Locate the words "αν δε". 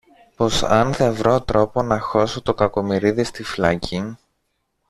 0.63-1.09